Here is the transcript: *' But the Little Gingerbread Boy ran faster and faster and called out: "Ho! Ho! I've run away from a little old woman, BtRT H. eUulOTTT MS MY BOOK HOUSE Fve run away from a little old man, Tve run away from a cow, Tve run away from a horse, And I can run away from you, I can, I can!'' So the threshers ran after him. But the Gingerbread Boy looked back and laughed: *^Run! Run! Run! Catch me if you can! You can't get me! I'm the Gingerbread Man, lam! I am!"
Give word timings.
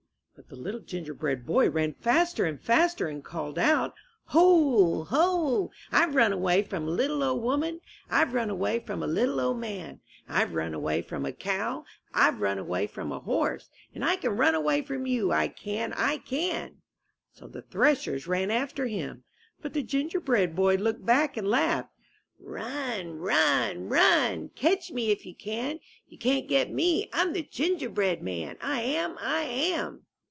*' 0.41 0.41
But 0.41 0.49
the 0.49 0.63
Little 0.63 0.79
Gingerbread 0.81 1.45
Boy 1.45 1.69
ran 1.69 1.93
faster 1.93 2.45
and 2.45 2.59
faster 2.59 3.07
and 3.07 3.23
called 3.23 3.59
out: 3.59 3.93
"Ho! 4.29 5.03
Ho! 5.03 5.69
I've 5.91 6.15
run 6.15 6.33
away 6.33 6.63
from 6.63 6.87
a 6.87 6.91
little 6.91 7.21
old 7.23 7.43
woman, 7.43 7.75
BtRT 7.75 7.75
H. 7.75 7.77
eUulOTTT 7.77 7.77
MS 7.77 7.79
MY 7.79 7.79
BOOK 7.79 8.09
HOUSE 8.09 8.27
Fve 8.27 8.33
run 8.33 8.49
away 8.73 8.79
from 8.79 9.03
a 9.03 9.07
little 9.07 9.39
old 9.39 9.57
man, 9.59 9.99
Tve 10.27 10.53
run 10.53 10.73
away 10.73 11.01
from 11.03 11.25
a 11.27 11.31
cow, 11.31 11.85
Tve 12.15 12.39
run 12.39 12.57
away 12.57 12.87
from 12.87 13.11
a 13.11 13.19
horse, 13.19 13.69
And 13.93 14.03
I 14.03 14.15
can 14.15 14.35
run 14.35 14.55
away 14.55 14.81
from 14.81 15.05
you, 15.05 15.31
I 15.31 15.47
can, 15.47 15.93
I 15.93 16.17
can!'' 16.17 16.81
So 17.31 17.45
the 17.47 17.61
threshers 17.61 18.25
ran 18.25 18.49
after 18.49 18.87
him. 18.87 19.23
But 19.61 19.73
the 19.73 19.83
Gingerbread 19.83 20.55
Boy 20.55 20.73
looked 20.77 21.05
back 21.05 21.37
and 21.37 21.47
laughed: 21.47 21.89
*^Run! 22.43 23.19
Run! 23.19 23.89
Run! 23.89 24.49
Catch 24.55 24.91
me 24.91 25.11
if 25.11 25.23
you 25.23 25.35
can! 25.35 25.79
You 26.07 26.17
can't 26.17 26.47
get 26.47 26.73
me! 26.73 27.09
I'm 27.13 27.33
the 27.33 27.43
Gingerbread 27.43 28.23
Man, 28.23 28.57
lam! 28.63 29.17
I 29.21 29.43
am!" 29.43 30.05